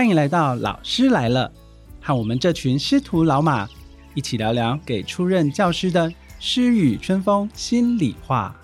[0.00, 1.52] 欢迎来到老师来了，
[2.00, 3.68] 和我们这群师徒老马
[4.14, 8.56] 一起聊聊给出任教师的诗与春风心里话。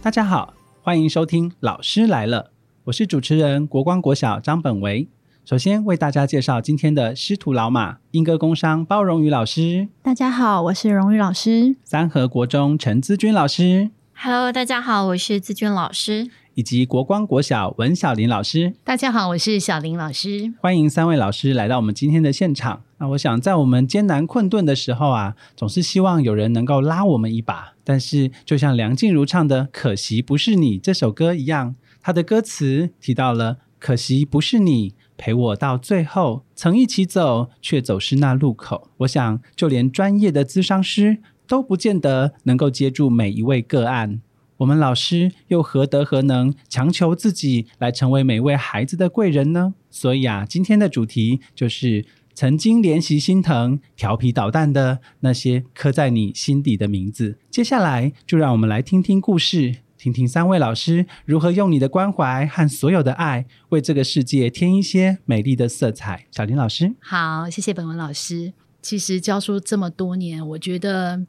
[0.00, 2.44] 大家好，欢迎收听《老师来了》，
[2.84, 5.06] 我是主持人国光国小张本维。
[5.44, 11.76] 首先为大家介绍今天的师徒老马，英歌工商包荣宇老师，大家好，我是荣宇老师。
[11.84, 16.28] 三和国中陈资君老师，Hello，大家好，我是自娟老师。
[16.54, 18.74] 以及国光国小文小林老师。
[18.82, 20.52] 大家好，我是小林老师。
[20.60, 22.82] 欢迎三位老师来到我们今天的现场。
[22.98, 27.74] 那我想，在我们艰难困顿的时候啊，总是希望有人能够拉我们一把。
[27.84, 38.90] 但是，就像梁静茹唱的《可惜不是你》这首歌一样，它的歌词提到了“可惜不是你陪我到最后，曾一起走，却走失那路口”。
[38.98, 44.20] 我想，就连专业的咨商师都不见得能够接住每一位个案。
[44.58, 49.74] 我们老师又何德何能强求自己来成为每位孩子的贵人呢？
[49.88, 52.04] 所以啊，今天的主题就是
[52.34, 57.38] 曾经怜惜心疼、调皮捣蛋的那些刻在你心底的名字。
[57.50, 66.26] 接下来就让我们来听听故事，听听三位老师如何用你的关怀和所有的爱，为这个世界添一些美丽的色彩。
[66.32, 68.52] 小林老师，好，谢谢本文老师。
[68.80, 71.20] 其实教书这么多年，我觉得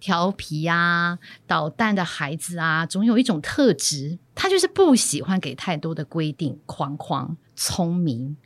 [0.00, 8.36] 调皮啊、捣蛋的孩子啊，总有一种特质，他就是不喜欢给太多的规定框框，聪明，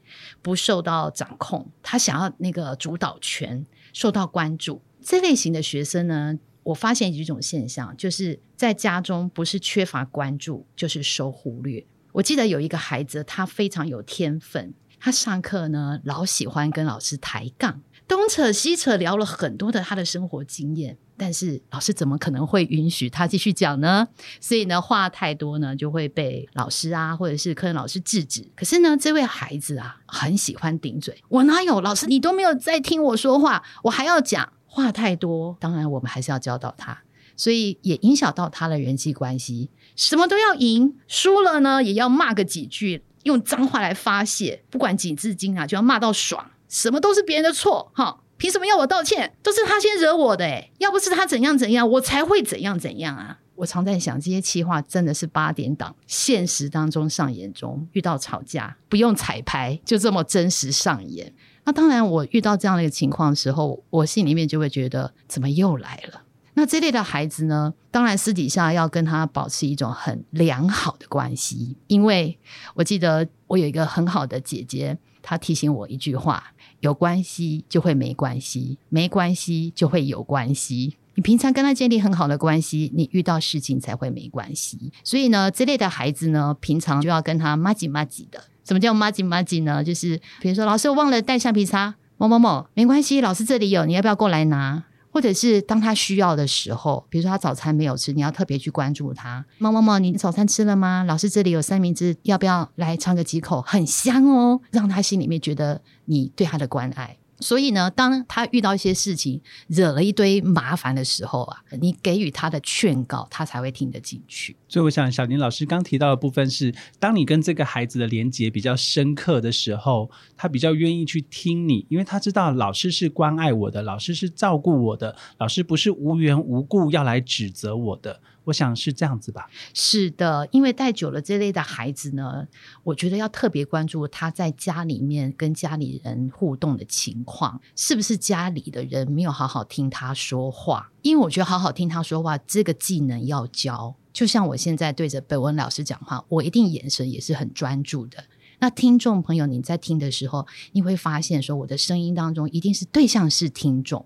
[0.42, 4.82] 不受到掌控，他想要那个主导权，受到关注。
[5.00, 11.86] 这类型的学生呢，我发现一种现象，就是在家中不是缺乏关注，就是受忽略。
[12.12, 17.80] 我记得有一个孩子，他非常有天分，他上课呢老喜欢跟老师抬杠。
[18.08, 24.08] 东扯西扯聊了很多的他的生活经验，但是老师怎么可能会允许他继续讲呢？
[24.40, 28.48] 所以呢，话太多呢，就会被老师啊，或者是科任老师制止。
[28.56, 31.22] 可是呢，这位孩子啊，很喜欢顶嘴。
[31.28, 32.06] 我哪有老师？
[32.06, 35.54] 你都没有在听我说话，我还要讲话太多。
[35.60, 37.02] 当然，我们还是要教导他，
[37.36, 46.50] 所以也影响到他的人际关系，什么都要赢，输了呢也要骂个几句，用脏话来发泄，不管几字经啊，就要骂到爽。
[46.68, 49.34] 什么都是别人的错，哈，凭什么要我道歉？
[49.42, 53.38] 都是他先惹我的，诶要不是他怎样怎样，我才会怎样怎样啊！
[53.56, 61.34] 我常在想，这些气话真的是八点档，现实当中上演中，遇到吵架不用彩排，就这么真实上演。
[61.64, 66.22] 那当然，我遇到这样的一个情况的时候，我心里面就会觉得，怎么又来了？
[66.54, 72.38] 那这类的孩子呢，当然私底下要跟他保持一种很良好的关系，因为
[72.74, 74.96] 我记得我有一个很好的姐姐，
[75.28, 76.42] 他提醒我一句话。
[76.80, 80.96] 有关系就会没关系，没关系就会有关系。
[81.16, 84.92] 你平常跟他建立很好的关系，你遇到事情才会没关系。
[85.04, 88.42] 所以呢，这类的孩子呢，平常就要跟他妈吉妈吉的。
[88.64, 89.84] 什么叫妈吉妈吉呢？
[89.84, 94.84] 就是比如说，老师我忘了带橡皮擦，某某某，没关系，老师这里有，你要不要过来拿？
[95.18, 99.44] 或者是当他需要的时候，比如说他早餐没有吃，你要特别去关注他。
[99.58, 101.02] 某某某，你早餐吃了吗？
[101.08, 103.60] 老师这里有三明治，要不要来尝个几口？
[103.62, 107.16] 很香哦，让他心里面觉得你对他的关爱。
[107.40, 114.56] 所以呢，当他遇到一些事情，惹了一堆麻烦的时候啊，你给予他的劝告，他才会听得进去。
[114.68, 128.20] 所以，我想小林老师刚提到的部分是，当你跟这个孩子的连接比较深刻的时候，他比较愿意去听你，因为他知道老师是关爱我的，老师是照顾我的，老师不是无缘无故要来指责我的。
[128.48, 129.48] 我想是这样子吧。
[129.72, 132.46] 是的，因为带久了这类的孩子呢，
[132.82, 140.90] 我觉得要特别关注他在家里面跟家里人互动的情况，是不是家里的人没有好好听他说话？
[141.02, 143.94] 因为我觉得好好听他说话这个技能要教。
[144.12, 148.24] 就像我现在对着北文老师讲话，我一定眼神也是很专注的。
[148.58, 154.04] 那听众朋友，你在听的时候，你会发现说，我的声音当中一定是对象是听众。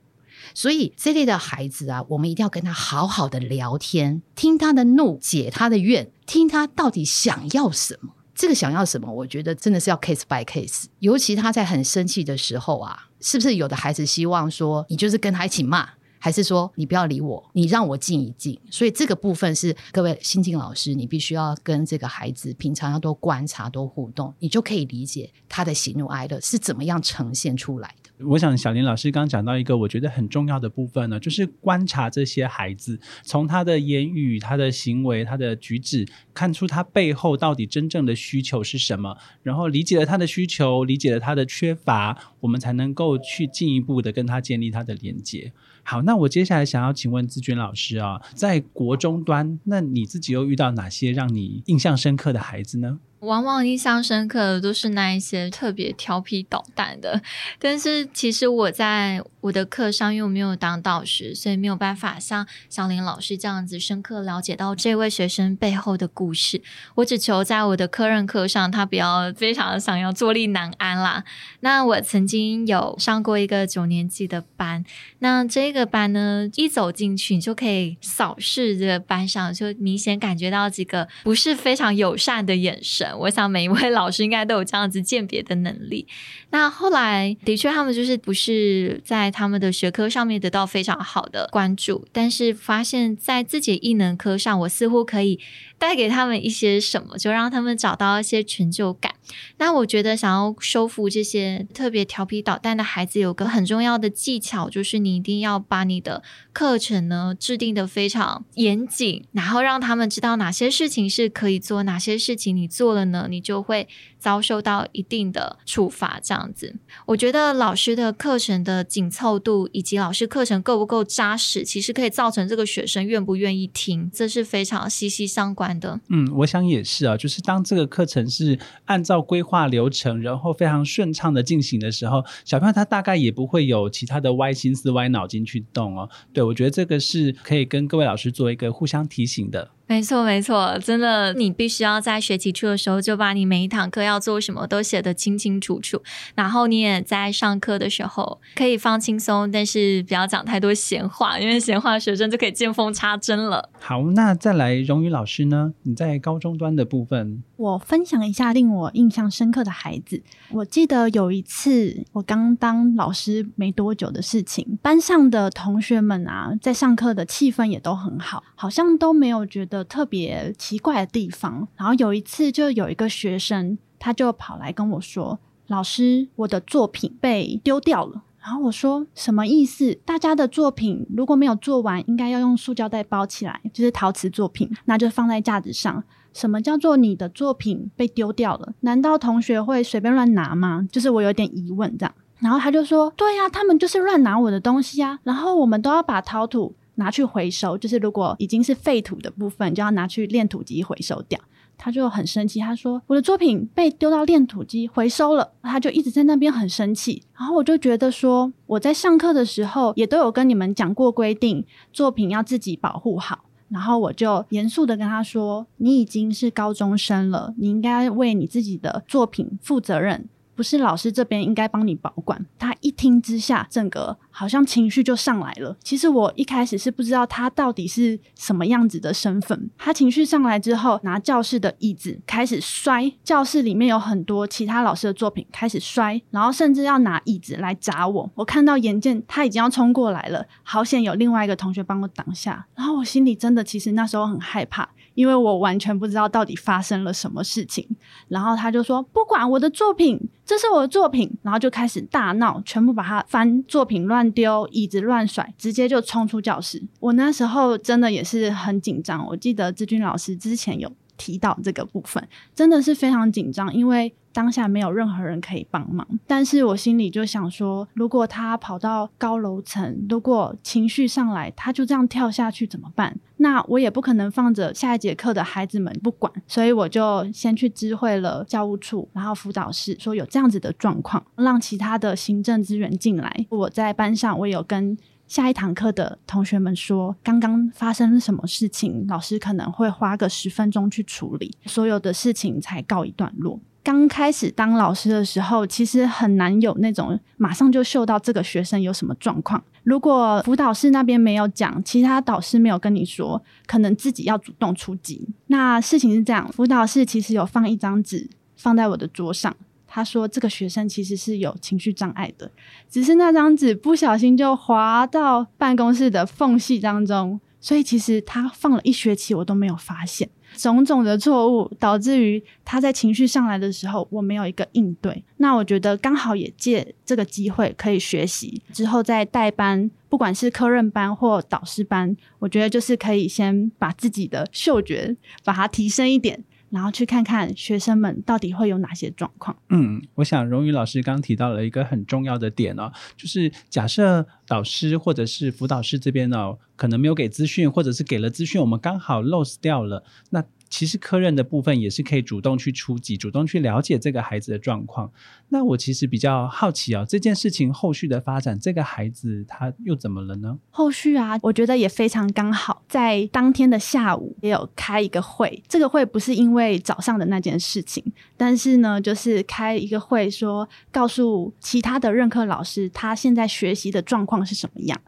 [0.55, 8.15] 所以这类的孩子啊，我们一定要跟他好好的聊天，听他的怒，解他的怨，听他到底想要什么。
[8.35, 10.85] 这个想要什么，我觉得真的是要 case by case。
[11.01, 15.91] 尤其他在很生气的时候啊，是不是有的孩子希望说你就是跟他一起骂，
[16.25, 18.57] 还是说你不要理我，你让我静一静？
[18.71, 28.25] 所以这个部分是各位心境老师，你必须要跟这个孩子平常要多观察、多互动，你就可以理解他的喜怒哀乐是怎么样呈现出来的。
[28.25, 45.53] 我想小林老师刚刚讲到一个我觉得很重要的部分呢，就是观察这些孩子，从他的言语、他的行为、他的举止，看出他背后到底真正的需求是什么，然后理解了他的需求，理解了他的缺乏，我们才能够去进一步的跟他建立他的连接。
[45.83, 53.01] 好，那我接下来想要请问志娟老师啊，在国中端，那你自己又遇到哪些让你印象深刻的孩子呢？
[53.23, 57.23] 往往印象深刻的都是那一些特别调皮捣蛋的，
[57.61, 66.61] 但是其实我在我的课上，因为我没有当导师，所以没有办法像小林老师这样子深刻了解到这位学生背后的故事。
[66.97, 71.25] 我只求在我的科任课上，他不要非常想要坐立难安啦。
[71.61, 74.85] 那我曾经有上过一个九年级的班，
[75.21, 83.12] 那这个班呢，一走进去你就可以扫视这个班上，就明显感觉到几个不是非常友善的眼神。
[83.19, 86.07] 我想每一位 老师应该都有这样子鉴别的能力。
[86.51, 95.41] 那后来的确，他们就是不是在他们的学科上面得到非常好的关注，但是发现在自己异能科上，我似乎可以
[95.79, 99.15] 带给他们一些什么，就让他们找到一些成就感。
[99.57, 113.89] 那我觉得，想要收服这些特别调皮捣蛋的孩子，有个很重要的技巧，就是你一定要把你的课程呢制定的非常严谨，然后让他们知道哪些事情是可以做，哪些事情你做了呢，你就会
[114.19, 116.21] 遭受到一定的处罚。
[116.23, 116.77] 这样子，
[117.07, 126.01] 我觉得老师的课程的紧凑度以及老师课程够不够扎实，其实可以造成这个学生愿不愿意听，这是非常息息相关的。
[126.09, 136.09] 嗯，我想也是啊，就是当这个课程是按照规划流程，然后非常顺畅的进行的时候，小朋友他大概也不会有其他的歪心思、歪脑筋去动哦。
[136.33, 139.71] 对我觉得这个是可以跟各位老师做一个互相提醒的。
[139.87, 146.01] 没错，没错，真的，你必须要在学期初的时候就把你每一堂课要做什么都写得清清楚楚，
[146.35, 153.69] 然后你也在上课的时候可以放轻松，但是不要讲太多闲话，因为闲话学生就可以见缝插针了。
[153.81, 155.75] 好，那再来荣宇老师呢？
[155.83, 160.23] 你在高中端的部分，我分享一下令我印象深刻的孩子。
[160.53, 169.72] 我记得有一次我刚当老师没多久的事情，班上的同学们啊，在上课的气氛也都很好，好像都没有觉得。
[169.73, 175.39] 的特别奇怪的地方，然后有一次就有一个学生，他就跑来跟我说
[175.69, 179.95] ：“老师，我的作品被丢掉了。”然后我说：“什么意思？
[180.05, 186.05] 大家的作品如果没有做完，应该要用塑胶袋包起来，就是陶瓷作品，那就放在架子上。
[186.35, 188.75] 什么叫做你的作品被丢掉了？
[188.81, 190.87] 难道同学会随便乱拿吗？
[190.93, 192.15] 就是我有点疑问这样。
[192.41, 195.19] 然后他就说：对呀，他们就是乱拿我的东西啊。
[195.23, 201.41] 然后我们都要把陶土。”拿去回收，就是如果已经是废土的部分，就要拿去炼土机回收掉。
[201.79, 207.25] 他就很生气，他说：“我的作品被丢到炼土机回收了。”他就一直在那边很生气。
[207.37, 213.47] 然后我就觉得说，我在上课的时候也都有跟你们讲过规定，作品要自己保护好。
[213.69, 222.45] 然后我就严肃的跟他说：“你已经是高中生了，你应该为你自己的作品负责任。”不是老师这边应该帮你保管。
[222.59, 225.77] 他一听之下，整个好像情绪就上来了。
[225.83, 229.71] 其实我一开始是不知道他到底是什么样子的身份。
[229.79, 238.31] 他情绪上来之后，拿教室的椅子开始摔，教室里面有很多其他老师的作品开始摔，然后甚至要拿椅子来砸我。
[238.35, 242.67] 我看到眼见他已经要冲过来了，好险有另外一个同学帮我挡下。
[242.75, 244.89] 然后我心里真的其实那时候很害怕。
[245.15, 247.87] 因为我完全不知道到底发生了什么事情，
[248.29, 256.83] 然后他就说不管我的作品，这是我的作品，然后就开始大闹，全部把他翻作品乱丢，椅子乱甩，直接就冲出教室。
[257.01, 264.13] 我那时候真的也是很紧张，我记得志军老师之前有提到这个部分，真的是非常紧张，因为。
[264.33, 273.19] 当下没有任何人可以帮忙，但是我心里就想说，如果他跑到高楼层，如果情绪上来，他就这样跳下去怎么办？
[273.39, 283.47] 那我也不可能放着下一节课的孩子们不管，所以我就先去知会了教务处，然后辅导室说有这样子的状况，让其他的行政资源进来。
[283.49, 284.97] 我在班上，我有跟
[285.27, 293.59] 下一堂课的同学们说，刚刚发生什么事情，老师可能会花个十分钟去处理，所有的事情才告一段落。
[293.85, 299.63] 刚开始当老师的时候，其实很难有那种马上就嗅到这个学生有什么状况。
[299.83, 305.29] 如果辅导室那边没有讲，其他导师没有跟你说，可能自己要主动出击。
[305.49, 309.53] 那事情是这样，辅导室其实有放一张纸放在我的桌上，
[309.89, 312.49] 他说这个学生其实是有情绪障碍的，
[312.89, 320.29] 只是那张纸不小心就滑到办公室的缝隙当中，所以其实他放了一学期我都没有发现。
[320.57, 325.23] 种种的错误导致于他在情绪上来的时候，我没有一个应对。
[325.39, 336.43] 那我觉得刚好也借这个机会可以学习，之后再带班，不管是科任班或导师班，我觉得就是可以先把自己的嗅觉把它提升一点，
[336.73, 339.57] 然后去看看学生们到底会有哪些状况。
[339.69, 350.43] 嗯，我想荣宇老师刚提到了一个很重要的点哦，就是假设导师或者是辅导师这边呢，可能没有给资讯，或者是给了资讯，我们刚好 lose 掉了，那。
[350.73, 355.13] 其实科任的部分也是可以主动去出击，主动去了解这个孩子的状况。
[355.51, 360.59] 那我其实比较好奇哦，这件事情后续的发展，这个孩子他又怎么了呢？
[360.71, 365.63] 后续啊，我觉得也非常刚好，在当天的下午也有开一个会。
[365.69, 368.03] 这个会不是因为早上的那件事情，
[368.39, 374.99] 但是呢，就是开一个会，说告诉其他的任课老师，他现在学习的状况是什么样。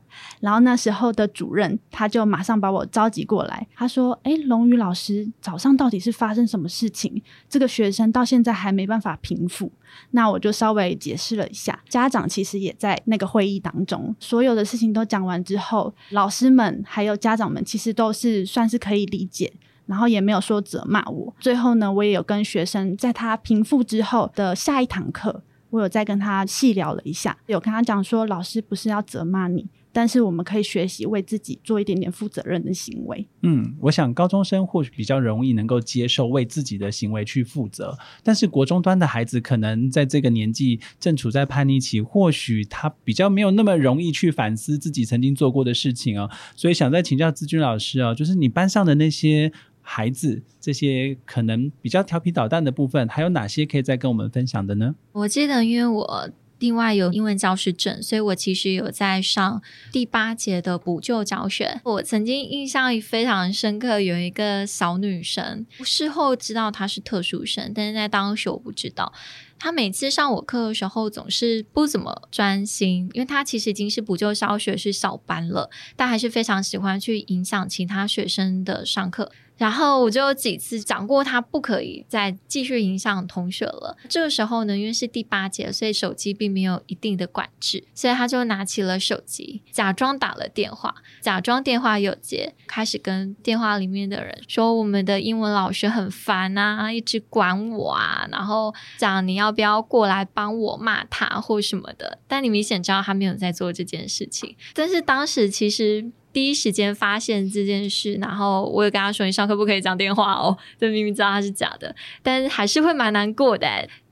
[0.40, 7.23] 然后那时候的主任他就马上把我召集过来，他说：“哎，龙宇老师，早上到底是发生什么事情？
[7.49, 9.73] 这个学生到现在还没办法平复。”
[10.11, 19.52] 那我就稍微解释了一下，家长其实也在那个会议当中，所有的事情都讲完之后，老师们还有家长们其实都是算是可以理解，
[19.87, 21.33] 然后也没有说责骂我。
[21.38, 29.68] 最后呢，我也有跟学生在他平复之后的下一堂课，我有再跟他细聊了一下，有跟他讲说，老师不是要责骂你。
[29.94, 33.24] 但是我们可以学习为自己做一点点负责任的行为。
[33.42, 46.28] 嗯，我想高中生或许比较容易能够接受为自己的行为去负责，但是国中端的孩子可能在这个年纪正处在叛逆期，或许他比较没有那么容易去反思自己曾经做过的事情哦。
[46.56, 54.96] 所以想再请教志军老师哦，就是你班上的那些孩子，这些可能比较调皮捣蛋的部分，还有哪些可以再跟我们分享的呢？
[55.12, 56.30] 我记得，因为我。
[56.58, 61.80] 另外有英文教师证，所以我其实有在上第八节的补救教学。
[61.84, 69.12] 我曾经印象非常深刻，有一个小女生，事后知道她是特殊生，但是在当时我不知道。
[69.58, 79.30] 她每次上我课的时候总是不怎么专心，因为她其实已经是补救教学是小班了，但还是非常喜欢去影响其他学生的上课。
[79.56, 83.96] 然后我就有几次讲过，他不可以再继续影响同学了。
[84.08, 104.56] 这个时候呢，因为是第八节，所以手机并没有一定的管制，所以他就拿起了手机，假装打了电话，假装电话有接，开始跟电话里面的人说：“我们的英文老师很烦啊，一直管我啊，然后讲你要不要过来帮我骂他或什么的。”但你明显知道他没有在做这件事情。
[104.75, 106.11] 但是当时其实。
[106.34, 113.66] 第一时间发现这件事，然后我有跟他说：“你上课不可以讲电话哦。”这明明知道他是假的，但还是会蛮难过的。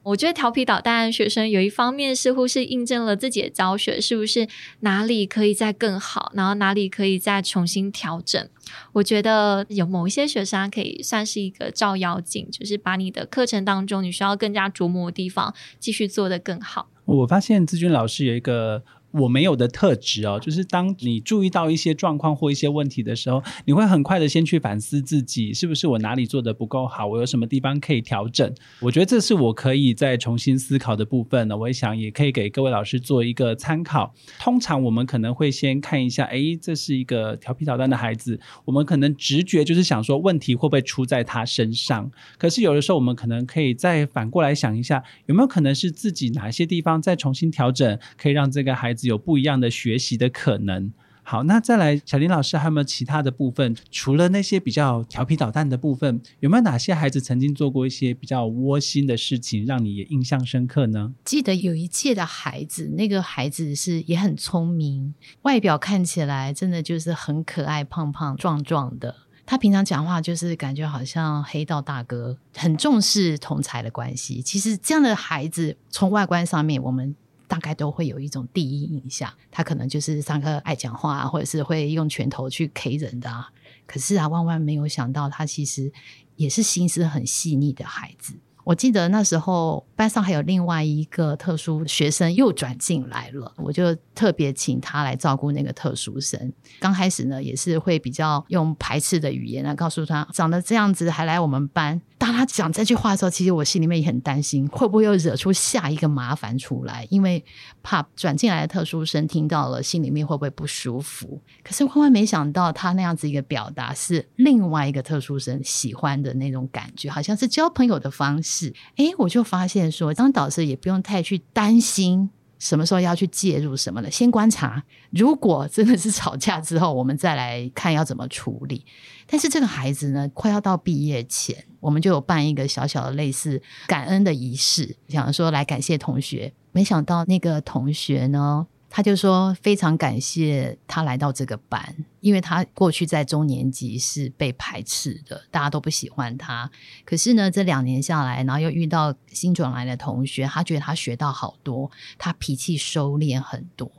[0.05, 4.49] 我觉得调皮捣蛋的学生有一方面似乎是印证了自己的教学是不是
[4.81, 8.49] 哪里可以再更好，然后哪里可以再重新调整。
[8.93, 16.89] 我觉得有某一些学生可以算是一个照妖镜，就是把你的课程当中你需要更加琢磨的地方继续做得更好。
[17.05, 18.85] 我发现志军老师有一个。
[19.13, 28.53] 我没有的特质哦，就是当你注意到一些状况或一些问题的时候，你会很快的先去反思自己是不是我哪里做的不够好，我有什么地方可以调整。
[28.81, 31.57] 我觉得这是我可以再重新思考的部分呢。
[31.57, 34.15] 我也想也可以给各位老师做一个参考。
[34.39, 42.11] 通常我们可能会先看一下，哎，这是一个调皮捣蛋的孩子，我们可能直觉就是想说问题会不会出在他身上。
[42.39, 49.02] 可是有的时候我们可能可以再反过来想一下，有没有可能是自己哪些地方再重新调整，可以让这个孩子。
[49.09, 50.93] 有不一样的学习的可能。
[51.25, 53.77] 好，那再来，小林老师还有没有其他的部分？
[53.93, 61.15] 除了那些比较调皮捣蛋的部分，有没有哪些孩子曾经做过一些比较窝心的事情，让你也印象深刻呢？
[61.25, 69.15] 记得有一届的孩子，那个孩子是也很聪明，外表看起来真的就是很可爱，胖胖壮壮的。
[69.47, 74.43] 他平常讲话就是感觉好像黑道大哥，很重视同才的关系。
[74.43, 77.15] 其实这样的孩子，从外观上面我们。
[77.53, 83.53] 大概都会有一种第一印象，他可能就是上课爱讲话，或者是会用拳头去 K 人的啊。
[83.85, 85.93] 可是啊，万万没有想到，他其实
[86.37, 88.33] 也是心思很细腻的孩子。
[88.65, 96.53] 我记得那时候班上还有另外一个特殊学生又转进来了，我就特别请他来照顾那个特殊生。
[96.79, 102.01] 刚开始呢，也是会比较用排斥的语言来告诉他，长得这样子还来我们班。
[102.19, 107.05] 当他讲这句话的时候，其实我心里面也很担心，会不会又惹出下一个麻烦出来？
[107.11, 107.45] 因为
[107.83, 111.41] 怕转进来的特殊生听到了，心里面会不会不舒服？
[111.65, 118.52] 可是万万没想到，他那样子一个表达是另外一个特殊生喜欢的那种感觉，好像是交朋友的方式。
[118.97, 122.31] 诶，我就发现说，当导师也不用太去担心。
[122.59, 124.81] 什么时候要去介入什么的，先观察。
[125.11, 128.87] 如果真的是吵架之后，我们再来看要怎么处理。
[129.27, 136.55] 但是这个孩子呢，快要到毕业前，我们就有办一个小小的类似感恩的仪式，想说来感谢同学。
[136.71, 146.71] 没想到那个同学呢，他就说非常感谢他来到这个班，因为他过去在中年级是被排斥的，大家都不喜欢他。
[147.07, 153.91] 可是呢，这两年下来，然后又遇到新转来的同学，他觉得他学到好多，他脾气收敛很多，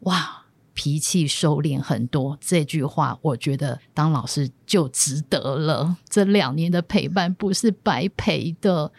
[0.00, 0.41] 哇！
[0.74, 5.96] 脾气收敛很多，这句话我觉得当老师就值得了。
[6.08, 8.92] 这两年的陪伴不是白陪的。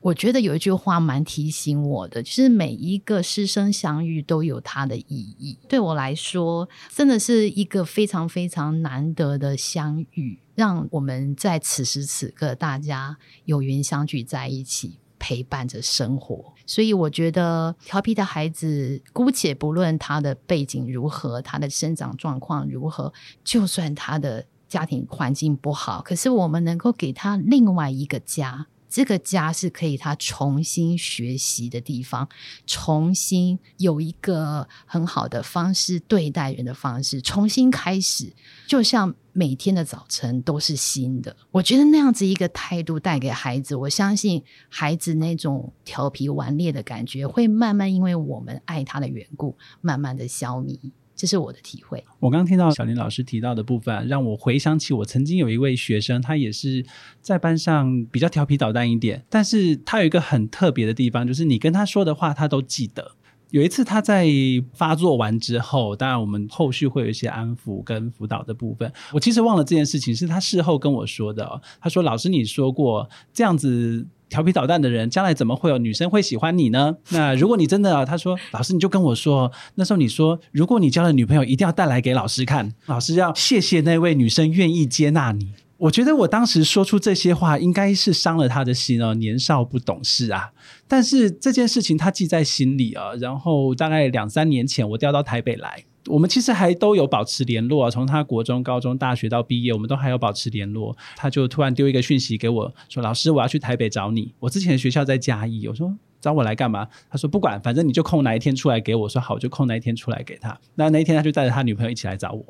[0.00, 5.58] 我觉得有一句话蛮提醒我的，就是每一个师生相遇都有它的意义。
[5.68, 14.98] 对我来说，真的是一个非常非常难得的相遇，让我们在此时此刻大家有缘相聚在一起。
[15.20, 23.12] 陪伴着生活，所以我觉得调皮的孩子，姑且不论他的背景如何，他的生长状况如何，
[23.44, 28.66] 就算他的家庭环境不好，可是我们能够给他另外一个家。
[28.90, 32.28] 这个家是可以他重新学习的地方，
[32.66, 38.32] 重新有一个很好的方式对待人的方式，重新开始，
[38.66, 41.36] 就像每天的早晨都是新的。
[41.52, 50.90] 我觉得那样子一个态度带给孩子，我相信孩子那种调皮顽劣的感觉，会慢慢因为我们爱他的缘故，慢慢的消弭。
[51.20, 52.02] 这是我的体会。
[52.18, 56.82] 我刚听到小林老师提到的部分，让我回想起我曾经有一位学生，他也是
[57.20, 63.12] 在班上比较调皮捣蛋一点，但是他有一个很特别的地方，就是你跟他说的话，他都记得。
[63.50, 64.26] 有一次他在
[64.72, 68.90] 发作完之后，当然我们后续会有一些安抚跟辅导的部分。
[69.12, 71.60] 我其实忘了这件事情，是他事后跟我说的。
[71.82, 76.96] 他说：“老师，你说过这样子。”调皮捣蛋的人，将来怎么会有女生会喜欢你呢？
[77.10, 85.52] 那如果你真的，他说老师，你就跟我说，那时候你说，如果你交了女朋友，一定要带来给老师看，老师要谢谢那位女生愿意接纳你。
[85.76, 90.50] 我觉得我当时说出这些话，应该是伤了他的心哦，年少不懂事啊。
[90.86, 93.14] 但是这件事情他记在心里啊。
[93.18, 95.84] 然后大概两三年前，我调到台北来。
[96.06, 100.96] 我们其实还都有保持联络啊，从他国中、高中、大学到毕业，我们都还有保持联络。
[101.16, 104.32] 他就突然丢一个讯息给我，说：“老师，我要去台北找你。
[104.40, 112.44] 我之前学校在嘉义。”我说：“找我来干嘛？”他说：“不管，反正你就空哪一天出来给我。”说：“好，就空哪一天出来给他。”那那一天他就带着他女朋友一起来找我。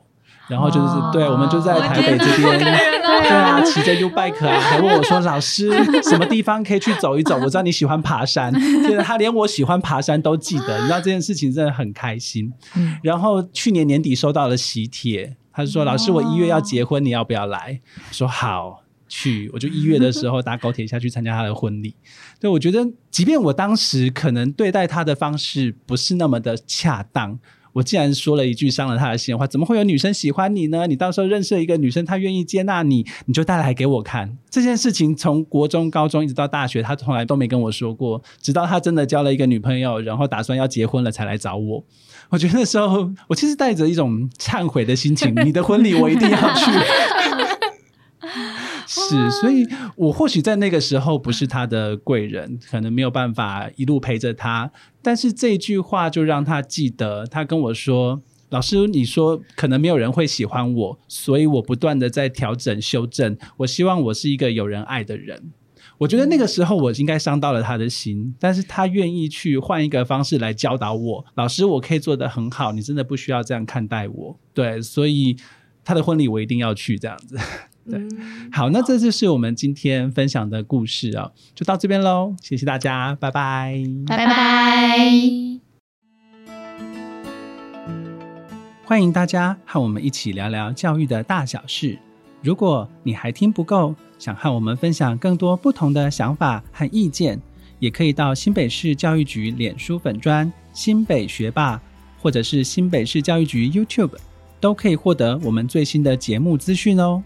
[0.51, 5.71] 然后就是对，我们就在台北这边，对啊，骑着 U bike 啊，还问我说：“老师，
[6.03, 12.53] 什么地方可以去走一走？”我知道你喜欢爬山， 现在他连我喜欢爬山都记得， 你知道这件事情真的很开心。
[13.03, 21.95] 然后去年年底收到了喜帖，他说：“老师，我一月要结婚，你要不要来？”说好去，我就一月的时候搭高铁下去参加他的婚礼。
[22.41, 27.39] 对，我觉得即便我当时可能对待他的方式不是那么的恰当。
[27.81, 30.87] 我竟然说了一句伤了他的心的话，怎么会有女生喜欢你呢？
[30.87, 35.17] 你到时候认识了一个女生，她愿意接纳你，你就带来给我看这件事情。
[35.17, 38.23] 从国中、高中一直到大学，他从来都没跟我说过。
[38.43, 41.83] 直到他真的交了一个女朋友，然后打算要结婚了，才来找我。
[42.29, 45.35] 我觉得那时候，我其实带着一种忏悔的心情。
[45.43, 46.71] 你的婚礼，我一定要去。
[49.11, 54.71] 是，所以我或许在那个时候不是他的贵人，可能没有办法一路陪着他。
[55.03, 63.37] 但是这句话就让他记得，他跟我说：“老师，你说可能没有人会喜欢我，所以我不断的在调整修正。
[63.59, 65.53] 我希望我是一个有人爱的人。”
[65.99, 71.25] 我觉得那个时候我应该伤到了他的心，但是他愿意去换一个方式来教导我。
[71.35, 74.39] 老师，我可以做得很好，你真的不需要这样看待我。
[74.55, 75.37] 对，所以
[75.85, 77.37] 他的婚礼我一定要去，这样子。
[77.91, 78.01] 对，
[78.53, 84.99] 好，那这就是我们今天分享的故事哦，就到这边喽，谢谢大家，拜拜，拜拜，
[88.85, 91.99] 欢迎大家和我们一起聊聊教育的大小事。
[92.43, 97.41] 如果你还听不够，想和我们分享更多不同的想法和意见，
[97.79, 101.81] 也可以到新北市教育局脸书粉专新北学霸，
[102.21, 104.13] 或者是新北市教育局 YouTube，
[104.61, 107.23] 都可以获得我们最新的节目资讯哦。